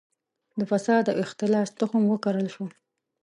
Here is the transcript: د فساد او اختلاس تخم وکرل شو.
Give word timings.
د 0.59 0.61
فساد 0.71 1.05
او 1.11 1.17
اختلاس 1.25 1.69
تخم 1.79 2.01
وکرل 2.07 2.47
شو. 2.53 2.65